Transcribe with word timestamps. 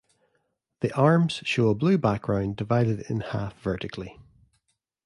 The 0.79 0.91
arms 0.95 1.33
show 1.45 1.69
a 1.69 1.75
blue 1.75 1.99
background 1.99 2.55
divided 2.55 3.01
in 3.01 3.19
half 3.19 3.61
vertically. 3.61 4.17